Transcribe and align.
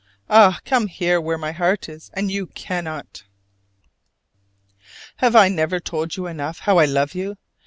Ah, 0.31 0.59
come 0.65 0.87
here 0.87 1.21
where 1.21 1.37
my 1.37 1.51
heart 1.51 1.87
is, 1.87 2.09
and 2.15 2.31
you 2.31 2.47
cannot! 2.47 3.21
Have 5.17 5.35
I 5.35 5.47
never 5.47 5.79
told 5.79 6.17
you 6.17 6.25
enough 6.25 6.61
how 6.61 6.79
I 6.79 6.85
love 6.85 7.13
you? 7.13 7.37